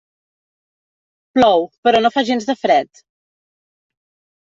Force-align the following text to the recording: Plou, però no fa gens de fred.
Plou, 1.35 1.67
però 1.87 1.99
no 2.05 2.11
fa 2.15 2.23
gens 2.31 2.47
de 2.51 2.55
fred. 2.61 3.03